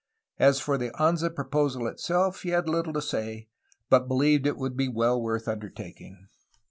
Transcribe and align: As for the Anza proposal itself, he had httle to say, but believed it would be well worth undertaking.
As 0.39 0.59
for 0.59 0.79
the 0.79 0.89
Anza 0.99 1.29
proposal 1.29 1.85
itself, 1.85 2.41
he 2.41 2.49
had 2.49 2.65
httle 2.65 2.91
to 2.91 3.03
say, 3.03 3.49
but 3.87 4.07
believed 4.07 4.47
it 4.47 4.57
would 4.57 4.75
be 4.75 4.87
well 4.87 5.21
worth 5.21 5.47
undertaking. 5.47 6.25